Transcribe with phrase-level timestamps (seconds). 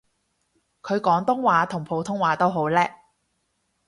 [0.81, 2.89] 佢廣東話同普通話都好叻